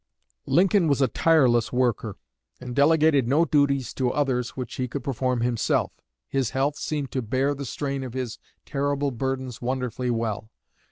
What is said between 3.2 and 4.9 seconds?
no duties to others which he